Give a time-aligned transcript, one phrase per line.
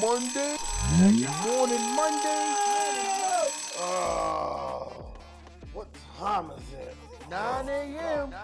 [0.00, 0.56] Monday.
[1.46, 2.54] Morning Monday.
[3.78, 5.14] Oh,
[5.72, 6.96] what time is it?
[7.30, 8.34] 9 a.m.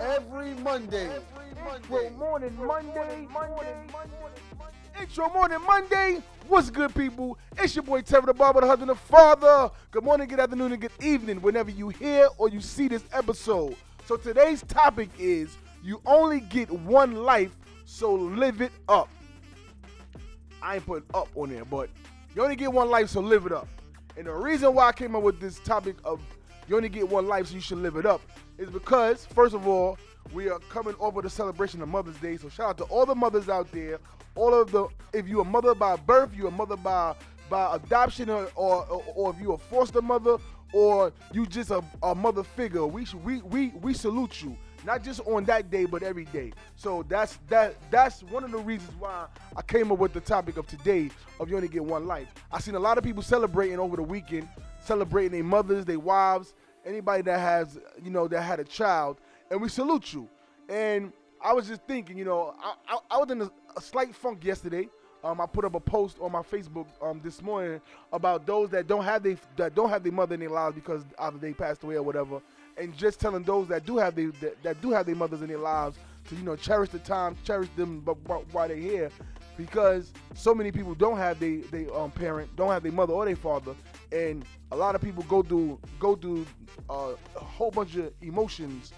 [0.00, 1.10] Every Monday.
[1.72, 3.26] Intro morning Monday.
[3.32, 3.86] Monday.
[5.00, 6.22] It's your morning Monday.
[6.46, 7.38] What's good, people?
[7.58, 9.70] It's your boy Terah the Barber, the husband and father.
[9.90, 13.76] Good morning, good afternoon, and good evening whenever you hear or you see this episode.
[14.06, 19.08] So today's topic is you only get one life, so live it up.
[20.64, 21.90] I ain't putting up on there, but
[22.34, 23.68] you only get one life, so live it up.
[24.16, 26.20] And the reason why I came up with this topic of
[26.66, 28.22] you only get one life, so you should live it up,
[28.56, 29.98] is because first of all,
[30.32, 32.38] we are coming over the celebration of Mother's Day.
[32.38, 33.98] So shout out to all the mothers out there.
[34.36, 37.14] All of the if you're a mother by birth, you're a mother by
[37.50, 40.38] by adoption, or or, or if you're a foster mother,
[40.72, 42.86] or you just a, a mother figure.
[42.86, 46.52] We we we we salute you not just on that day, but every day.
[46.76, 49.26] So that's that that's one of the reasons why
[49.56, 51.10] I came up with the topic of today
[51.40, 52.28] of you only get one life.
[52.52, 54.48] I seen a lot of people celebrating over the weekend,
[54.82, 56.54] celebrating their mothers, their wives,
[56.84, 59.18] anybody that has you know that had a child,
[59.50, 60.28] and we salute you.
[60.68, 64.14] And I was just thinking, you know, I, I, I was in a, a slight
[64.14, 64.88] funk yesterday.
[65.22, 67.80] Um, I put up a post on my Facebook um, this morning
[68.12, 71.02] about those that don't have they that don't have their mother in their lives because
[71.18, 72.42] either they passed away or whatever,
[72.76, 75.48] and just telling those that do have they that, that do have their mothers in
[75.48, 75.96] their lives
[76.28, 79.10] to you know cherish the time, cherish them b- b- while they're here,
[79.56, 83.24] because so many people don't have they they um parent, don't have their mother or
[83.24, 83.74] their father,
[84.12, 86.46] and a lot of people go through go through
[86.90, 88.92] uh, a whole bunch of emotions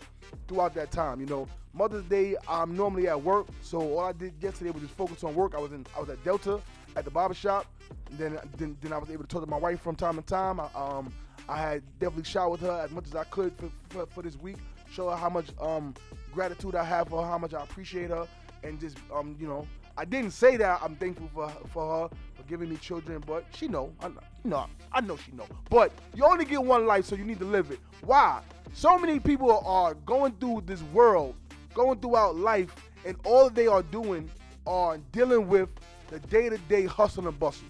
[0.48, 1.20] throughout that time.
[1.20, 4.94] You know, Mother's Day, I'm normally at work, so all I did yesterday was just
[4.94, 5.54] focus on work.
[5.54, 6.60] I was in, I was at Delta
[6.96, 7.66] at the barber shop.
[8.12, 10.58] Then, then, then I was able to talk to my wife from time to time.
[10.58, 11.12] I, um,
[11.48, 14.56] I had definitely showered her as much as I could for, for, for this week.
[14.90, 15.94] Show her how much um
[16.32, 18.26] gratitude I have for her, how much I appreciate her,
[18.62, 22.42] and just um you know, I didn't say that I'm thankful for for her for
[22.48, 24.10] giving me children, but she know, I
[24.44, 25.46] know, I know she know.
[25.70, 27.80] But you only get one life, so you need to live it.
[28.02, 28.42] Why?
[28.72, 31.34] So many people are going through this world,
[31.74, 32.74] going throughout life,
[33.04, 34.30] and all they are doing
[34.66, 35.68] are dealing with
[36.08, 37.68] the day-to-day hustle and bustle.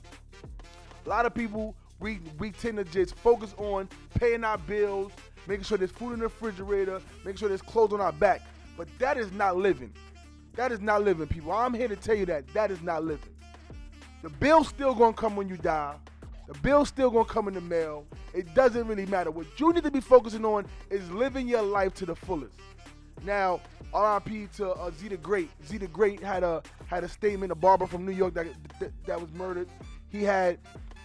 [1.04, 5.12] A lot of people we we tend to just focus on paying our bills,
[5.46, 8.42] making sure there's food in the refrigerator, making sure there's clothes on our back.
[8.76, 9.92] But that is not living.
[10.54, 11.52] That is not living, people.
[11.52, 13.30] I'm here to tell you that that is not living.
[14.22, 15.96] The bill's still gonna come when you die.
[16.48, 18.06] The bill's still gonna come in the mail.
[18.34, 19.30] It doesn't really matter.
[19.30, 22.54] What you need to be focusing on is living your life to the fullest.
[23.24, 23.60] Now,
[23.94, 25.50] RIP to uh, Z the Great.
[25.66, 27.52] Z the Great had a had a statement.
[27.52, 28.46] A barber from New York that
[28.78, 29.68] that, that was murdered.
[30.08, 30.58] He had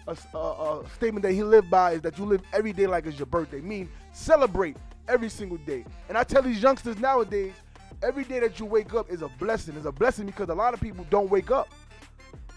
[0.08, 3.06] a, a, a, statement that he lived by is that you live every day like
[3.06, 3.62] it's your birthday.
[3.62, 5.86] Mean celebrate every single day.
[6.10, 7.54] And I tell these youngsters nowadays,
[8.02, 9.76] every day that you wake up is a blessing.
[9.76, 11.70] It's a blessing because a lot of people don't wake up.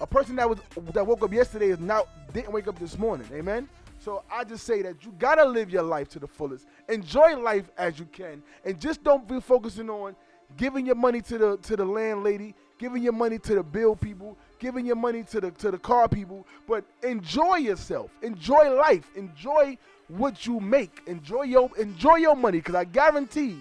[0.00, 0.59] A person that was
[0.93, 3.28] that woke up yesterday is now didn't wake up this morning.
[3.32, 3.69] Amen.
[3.99, 6.66] So I just say that you gotta live your life to the fullest.
[6.88, 10.16] Enjoy life as you can, and just don't be focusing on
[10.56, 14.37] giving your money to the to the landlady, giving your money to the bill people,
[14.65, 18.11] giving your money to the to the car people, but enjoy yourself.
[18.23, 19.07] Enjoy life.
[19.15, 19.77] Enjoy
[20.09, 21.03] what you make.
[21.07, 23.59] Enjoy your enjoy your money cuz I guarantee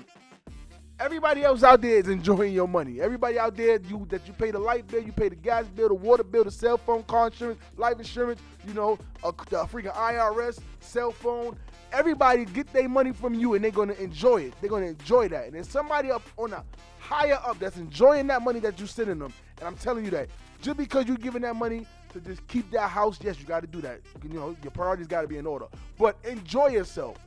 [1.01, 3.01] everybody else out there is enjoying your money.
[3.01, 5.89] Everybody out there you that you pay the light bill, you pay the gas bill,
[5.89, 9.93] the water bill, the cell phone, car insurance, life insurance, you know, a, the freaking
[9.93, 11.57] IRS, cell phone,
[11.93, 14.53] everybody get their money from you and they're gonna enjoy it.
[14.59, 15.45] They're gonna enjoy that.
[15.45, 16.63] And there's somebody up on a
[16.99, 19.33] higher up that's enjoying that money that you're sending them.
[19.59, 20.29] And I'm telling you that
[20.61, 23.67] just because you're giving that money to just keep that house, yes, you got to
[23.67, 24.01] do that.
[24.23, 25.65] You know, your priorities got to be in order.
[25.97, 27.17] But enjoy yourself.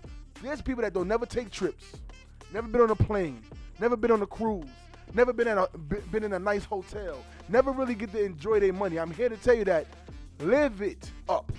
[0.43, 1.85] There's people that don't never take trips,
[2.53, 3.43] never been on a plane,
[3.81, 4.67] never been on a cruise,
[5.15, 5.67] never been in a
[6.11, 8.99] been in a nice hotel, never really get to enjoy their money.
[8.99, 9.87] I'm here to tell you that
[10.41, 11.53] live it up.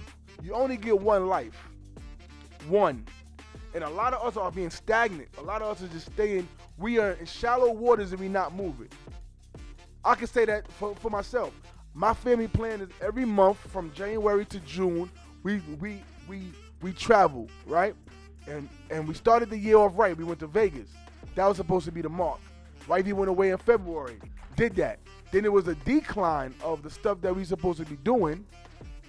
[0.43, 1.69] You only get one life.
[2.67, 3.05] One.
[3.73, 5.29] And a lot of us are being stagnant.
[5.37, 6.47] A lot of us are just staying.
[6.77, 8.89] We are in shallow waters and we not moving.
[10.03, 11.53] I can say that for, for myself.
[11.93, 15.09] My family plan is every month from January to June,
[15.43, 16.43] we we we
[16.81, 17.95] we travel, right?
[18.47, 20.15] And and we started the year off right.
[20.15, 20.89] We went to Vegas.
[21.35, 22.39] That was supposed to be the mark.
[22.87, 24.17] Wifey went away in February.
[24.55, 24.99] Did that.
[25.31, 28.45] Then there was a decline of the stuff that we supposed to be doing.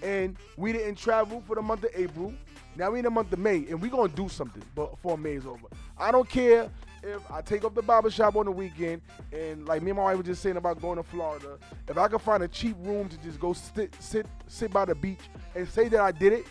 [0.03, 2.33] And we didn't travel for the month of April.
[2.79, 5.47] Now we in the month of May, and we gonna do something before May is
[5.47, 5.67] over.
[5.99, 6.71] I don't care
[7.03, 9.03] if I take up the barbershop on the weekend,
[9.33, 11.59] and like me and my wife were just saying about going to Florida,
[11.89, 14.95] if I could find a cheap room to just go sit sit sit by the
[14.95, 15.19] beach
[15.57, 16.47] and say that I did it,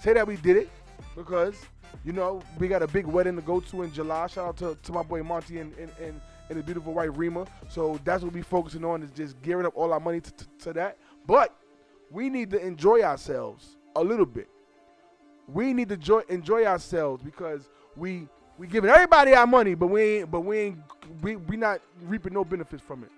[0.00, 0.70] say that we did it,
[1.16, 1.56] because
[2.04, 4.28] you know we got a big wedding to go to in July.
[4.28, 7.46] Shout out to, to my boy Monty and and, and and the beautiful wife Rima.
[7.68, 10.46] So that's what we focusing on is just gearing up all our money to, to,
[10.60, 10.98] to that.
[11.26, 11.52] But
[12.12, 14.48] we need to enjoy ourselves a little bit.
[15.52, 18.28] We need to enjoy, enjoy ourselves because we
[18.58, 20.78] we giving everybody our money, but we ain't but we ain't
[21.20, 23.10] we, we not reaping no benefits from it.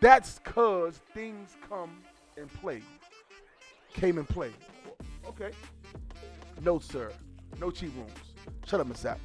[0.00, 2.02] That's cause things come
[2.36, 2.82] and play.
[3.94, 4.50] Came and play.
[5.26, 5.50] Okay.
[6.62, 7.10] No, sir.
[7.60, 8.12] No cheat rooms.
[8.66, 9.18] Shut up, Miss Sapp.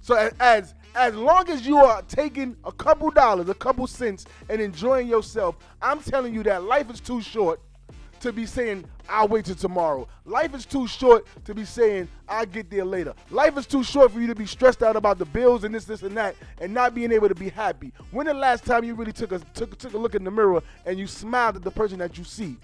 [0.00, 4.60] So as as long as you are taking a couple dollars, a couple cents, and
[4.60, 7.60] enjoying yourself, I'm telling you that life is too short
[8.20, 10.06] to be saying I'll wait till tomorrow.
[10.24, 13.14] Life is too short to be saying I'll get there later.
[13.30, 15.84] Life is too short for you to be stressed out about the bills and this,
[15.84, 17.92] this, and that, and not being able to be happy.
[18.10, 20.62] When the last time you really took a took, took a look in the mirror
[20.86, 22.56] and you smiled at the person that you see?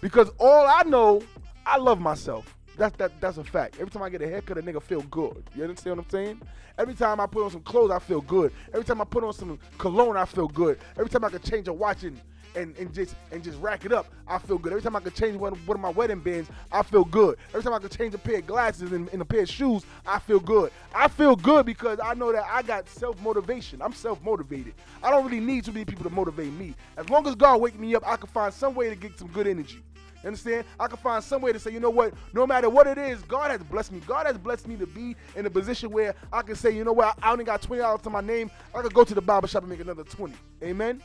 [0.00, 1.22] Because all I know,
[1.64, 2.54] I love myself.
[2.76, 3.76] That's that that's a fact.
[3.80, 5.44] Every time I get a haircut, a nigga feel good.
[5.54, 6.42] You understand what I'm saying?
[6.78, 8.52] Every time I put on some clothes, I feel good.
[8.72, 10.78] Every time I put on some cologne, I feel good.
[10.98, 12.20] Every time I can change a watch and
[12.56, 14.72] and, and just and just rack it up, I feel good.
[14.72, 17.38] Every time I can change one, one of my wedding bands, I feel good.
[17.50, 19.84] Every time I can change a pair of glasses and, and a pair of shoes,
[20.06, 20.72] I feel good.
[20.94, 23.82] I feel good because I know that I got self motivation.
[23.82, 24.74] I'm self motivated.
[25.02, 26.74] I don't really need too many people to motivate me.
[26.96, 29.28] As long as God wake me up, I can find some way to get some
[29.28, 29.82] good energy.
[30.22, 30.64] You understand?
[30.80, 32.14] I can find some way to say, you know what?
[32.32, 34.00] No matter what it is, God has blessed me.
[34.06, 36.92] God has blessed me to be in a position where I can say, you know
[36.92, 37.16] what?
[37.22, 38.50] I only got twenty dollars to my name.
[38.74, 40.34] I could go to the barber shop and make another twenty.
[40.62, 41.02] Amen.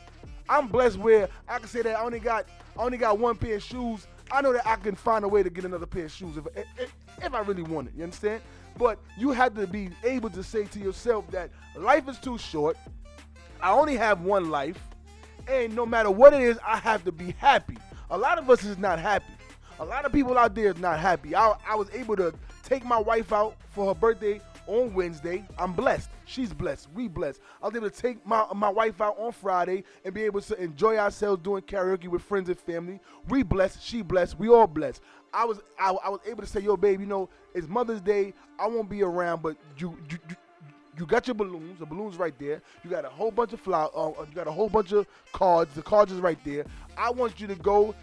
[0.50, 2.48] I'm blessed where I can say that I only got
[2.78, 4.08] I only got one pair of shoes.
[4.32, 6.46] I know that I can find a way to get another pair of shoes if
[6.78, 7.94] if, if I really want it.
[7.96, 8.42] You understand?
[8.78, 12.78] But you have to be able to say to yourself that life is too short.
[13.62, 14.80] I only have one life,
[15.48, 17.78] and no matter what it is, I have to be happy.
[18.10, 19.34] A lot of us is not happy.
[19.80, 21.36] A lot of people out there is not happy.
[21.36, 22.34] I, I was able to
[22.64, 25.46] take my wife out for her birthday on Wednesday.
[25.58, 26.10] I'm blessed.
[26.26, 26.90] She's blessed.
[26.94, 27.40] We blessed.
[27.62, 30.62] I was able to take my, my wife out on Friday and be able to
[30.62, 33.00] enjoy ourselves doing karaoke with friends and family.
[33.30, 33.84] We blessed.
[33.84, 34.40] She blessed.
[34.40, 35.02] We all blessed.
[35.34, 38.34] I was I, I was able to say, yo, babe, you know, it's Mother's Day.
[38.60, 40.36] I won't be around, but you you, you
[40.98, 41.80] you got your balloons.
[41.80, 42.62] The balloons right there.
[42.84, 43.90] You got a whole bunch of flower.
[43.96, 45.74] Uh, you got a whole bunch of cards.
[45.74, 46.66] The cards is right there.
[46.98, 47.96] I want you to go.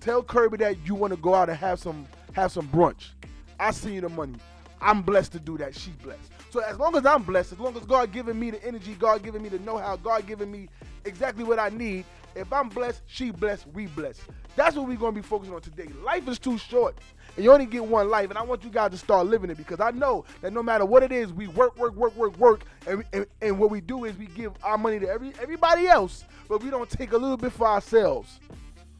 [0.00, 3.10] Tell Kirby that you want to go out and have some have some brunch.
[3.58, 4.34] I see you the money.
[4.80, 5.74] I'm blessed to do that.
[5.74, 6.30] She blessed.
[6.50, 9.22] So as long as I'm blessed, as long as God giving me the energy, God
[9.22, 10.68] giving me the know-how, God giving me
[11.04, 12.04] exactly what I need.
[12.34, 14.20] If I'm blessed, she blessed, we blessed.
[14.56, 15.88] That's what we're gonna be focusing on today.
[16.04, 16.96] Life is too short,
[17.36, 18.30] and you only get one life.
[18.30, 20.84] And I want you guys to start living it because I know that no matter
[20.84, 24.04] what it is, we work, work, work, work, work, and, and, and what we do
[24.04, 27.36] is we give our money to every everybody else, but we don't take a little
[27.36, 28.40] bit for ourselves.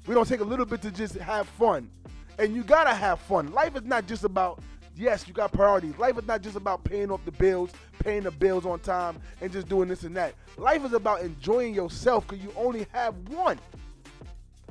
[0.06, 1.90] We don't take a little bit to just have fun.
[2.38, 3.52] And you gotta have fun.
[3.52, 4.60] Life is not just about
[4.96, 5.96] yes, you got priorities.
[5.98, 7.70] Life is not just about paying off the bills,
[8.00, 10.34] paying the bills on time, and just doing this and that.
[10.56, 13.58] Life is about enjoying yourself because you only have one.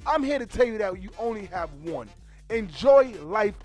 [0.05, 2.09] I'm here to tell you that you only have one.
[2.49, 3.55] Enjoy life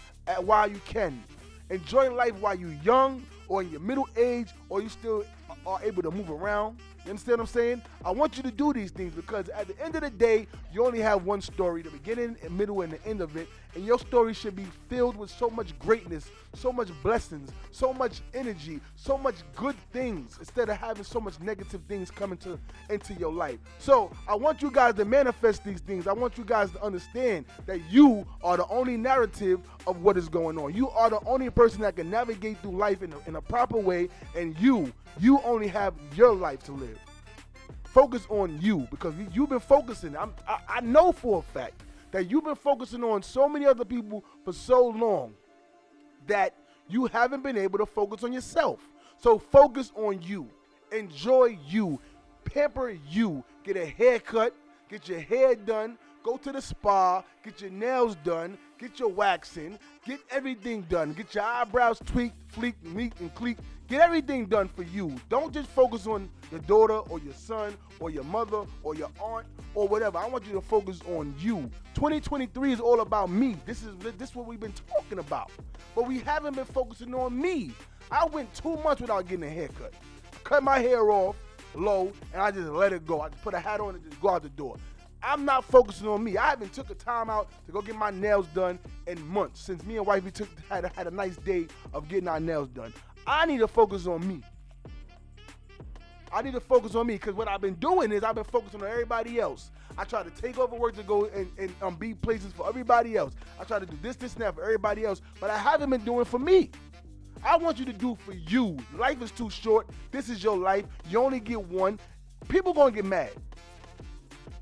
[0.41, 1.23] while you can.
[1.71, 5.25] Enjoy life while you're young or in your middle age or you still
[5.67, 6.79] are able to move around.
[7.09, 7.83] You understand what I'm saying?
[8.05, 10.85] I want you to do these things because at the end of the day, you
[10.85, 13.49] only have one story the beginning, and middle, and the end of it.
[13.75, 18.21] And your story should be filled with so much greatness, so much blessings, so much
[18.35, 22.59] energy, so much good things instead of having so much negative things coming to
[22.91, 23.59] into your life.
[23.79, 26.07] So I want you guys to manifest these things.
[26.07, 30.29] I want you guys to understand that you are the only narrative of what is
[30.29, 30.75] going on.
[30.75, 33.79] You are the only person that can navigate through life in a, in a proper
[33.79, 36.98] way, and you, you only have your life to live
[37.99, 40.17] focus on you because you've been focusing.
[40.17, 40.29] I,
[40.69, 44.53] I know for a fact that you've been focusing on so many other people for
[44.53, 45.35] so long
[46.29, 46.55] that
[46.89, 48.79] you haven't been able to focus on yourself.
[49.21, 50.49] So focus on you.
[50.93, 51.99] Enjoy you.
[52.45, 53.43] Pamper you.
[53.65, 54.55] Get a haircut.
[54.89, 55.99] Get your hair done.
[56.23, 57.25] Go to the spa.
[57.43, 58.57] Get your nails done.
[58.79, 59.77] Get your waxing.
[60.07, 61.15] Get everything done.
[61.15, 63.59] Get your eyebrows tweaked, fleeked, meet, and cleeked.
[63.89, 65.15] Get everything done for you.
[65.31, 69.47] Don't just focus on your daughter or your son or your mother or your aunt
[69.75, 70.19] or whatever.
[70.19, 71.71] I want you to focus on you.
[71.95, 73.57] 2023 is all about me.
[73.65, 75.51] This is this is what we've been talking about.
[75.95, 77.73] But we haven't been focusing on me.
[78.11, 79.95] I went two months without getting a haircut.
[80.45, 81.37] Cut my hair off
[81.75, 83.23] low and I just let it go.
[83.23, 84.77] I just put a hat on and just go out the door.
[85.23, 86.37] I'm not focusing on me.
[86.37, 89.83] I haven't took a time out to go get my nails done in months since
[89.85, 92.93] me and wifey took had had a nice day of getting our nails done.
[93.29, 94.43] I need to focus on me.
[96.33, 98.83] I need to focus on me because what I've been doing is I've been focusing
[98.83, 99.71] on everybody else.
[99.99, 103.17] I try to take over work to go and, and um, be places for everybody
[103.17, 103.35] else.
[103.61, 106.05] I try to do this, this, and that for everybody else, but I haven't been
[106.05, 106.71] doing for me.
[107.45, 108.79] I want you to do for you.
[108.97, 109.89] Life is too short.
[110.11, 110.87] This is your life.
[111.11, 112.01] You only get one.
[112.49, 113.33] People gonna get mad.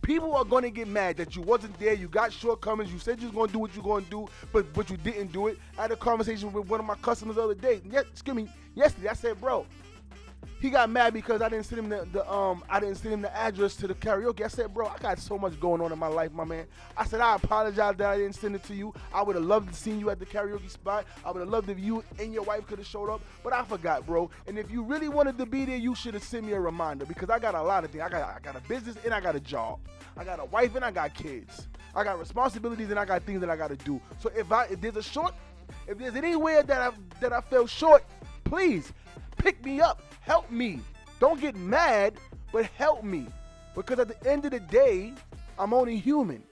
[0.07, 1.93] People are gonna get mad that you wasn't there.
[1.93, 2.93] You got shortcomings.
[2.93, 5.49] You said you was gonna do what you gonna do, but but you didn't do
[5.49, 5.59] it.
[5.77, 7.83] I had a conversation with one of my customers the other day.
[7.91, 9.09] Yes, excuse me, yesterday.
[9.09, 9.67] I said, bro,
[10.61, 13.23] he got mad because I didn't send him the, the, um I didn't send him
[13.23, 14.43] the address to the karaoke.
[14.43, 16.67] I said, bro, I got so much going on in my life, my man.
[16.97, 18.95] I said I apologize that I didn't send it to you.
[19.13, 21.05] I would have loved to see you at the karaoke spot.
[21.25, 23.65] I would have loved if you and your wife could have showed up, but I
[23.65, 24.31] forgot, bro.
[24.47, 27.05] And if you really wanted to be there, you should have sent me a reminder
[27.05, 28.03] because I got a lot of things.
[28.03, 29.79] I got I got a business and I got a job.
[30.17, 31.69] I got a wife and I got kids.
[31.95, 34.01] I got responsibilities and I got things that I got to do.
[34.21, 35.35] So if I if there's a short,
[35.87, 38.05] if there's anywhere that I that I fell short,
[38.45, 38.93] please
[39.47, 40.81] pick me up, help me.
[41.21, 42.15] Don't get mad,
[42.53, 43.29] but help me.
[43.77, 45.13] Because at the end of the day,
[45.57, 46.43] I'm only human.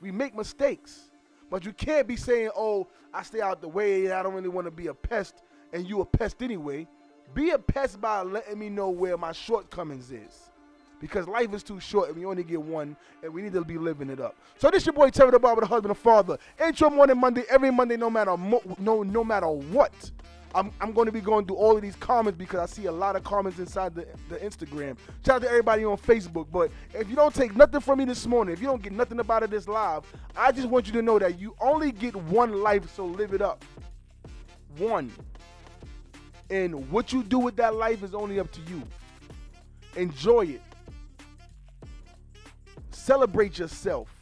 [0.00, 1.10] We make mistakes.
[1.50, 4.68] But you can't be saying, oh, I stay out the way, I don't really want
[4.68, 5.42] to be a pest,
[5.72, 6.86] and you a pest anyway.
[7.34, 10.50] Be a pest by letting me know where my shortcomings is.
[11.00, 13.78] Because life is too short and we only get one, and we need to be
[13.78, 14.36] living it up.
[14.58, 16.38] So this your boy Terah the Barber, the husband and father.
[16.64, 19.92] Intro morning Monday, every Monday, no matter mo- no no matter what.
[20.54, 22.92] I'm, I'm going to be going through all of these comments because I see a
[22.92, 24.96] lot of comments inside the, the Instagram.
[25.26, 26.46] Shout out to everybody on Facebook.
[26.52, 29.18] But if you don't take nothing from me this morning, if you don't get nothing
[29.18, 30.04] about it this live,
[30.36, 33.42] I just want you to know that you only get one life, so live it
[33.42, 33.64] up.
[34.78, 35.10] One.
[36.50, 38.82] And what you do with that life is only up to you.
[39.96, 40.62] Enjoy it.
[42.92, 44.13] Celebrate yourself.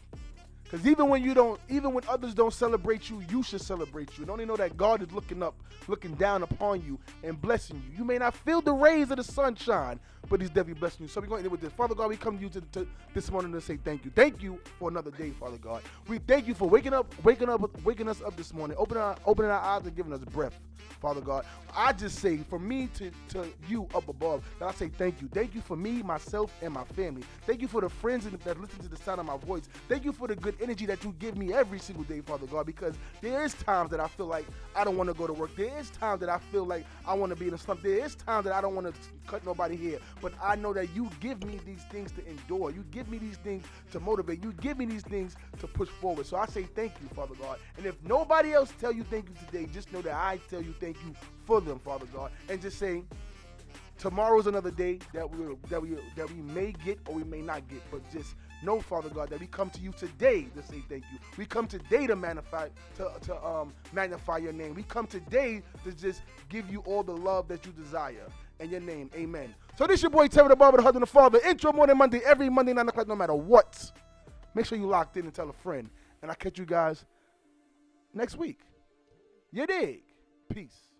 [0.73, 4.23] Because even when you don't, even when others don't celebrate you, you should celebrate you.
[4.23, 5.55] And only know that God is looking up,
[5.87, 7.99] looking down upon you and blessing you.
[7.99, 10.01] You may not feel the rays of the sunshine,
[10.31, 11.09] but He's definitely blessing you.
[11.09, 11.75] So we're going to end with this.
[11.75, 14.11] Father God, we come to you to, to, this morning to say thank you.
[14.15, 15.83] Thank you for another day, Father God.
[16.09, 19.17] We thank you for waking up, waking up, waking us up this morning, opening our,
[19.27, 20.59] opening our eyes and giving us breath.
[21.03, 21.45] Father God.
[21.75, 25.29] I just say, for me to, to you up above, that I say thank you.
[25.33, 27.25] Thank you for me, myself, and my family.
[27.45, 29.69] Thank you for the friends that listen to the sound of my voice.
[29.89, 32.67] Thank you for the good energy that you give me every single day, Father God,
[32.67, 35.55] because there is times that I feel like I don't want to go to work.
[35.57, 37.83] There is times that I feel like I want to be in a slump.
[37.83, 39.99] There is times that I don't want to cut nobody here.
[40.21, 42.71] But I know that you give me these things to endure.
[42.71, 44.43] You give me these things to motivate.
[44.43, 46.27] You give me these things to push forward.
[46.27, 47.59] So I say thank you, Father God.
[47.77, 50.75] And if nobody else tell you thank you today, just know that I tell you
[50.81, 51.15] thank you
[51.45, 52.31] for them, Father God.
[52.49, 53.03] And just say,
[53.99, 57.67] tomorrow's another day that we that we that we may get or we may not
[57.69, 61.05] get, but just know, Father God, that we come to you today to say thank
[61.13, 61.19] you.
[61.37, 64.75] We come today to magnify to, to um magnify your name.
[64.75, 68.27] We come today to just give you all the love that you desire.
[68.61, 69.55] In your name, amen.
[69.77, 71.41] So this your boy Terah the Barber, the husband and the father.
[71.45, 73.91] Intro morning Monday, every Monday, 9 o'clock, no matter what.
[74.55, 75.91] Make sure you locked in and tell a friend.
[76.21, 77.05] And I'll catch you guys
[78.15, 78.61] next week.
[79.51, 80.03] You dig?
[80.53, 80.92] Peace.